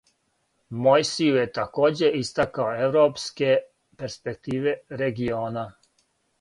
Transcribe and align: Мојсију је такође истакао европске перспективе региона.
Мојсију 0.85 1.35
је 1.41 1.51
такође 1.57 2.09
истакао 2.21 2.67
европске 2.87 3.53
перспективе 4.03 4.77
региона. 5.05 5.71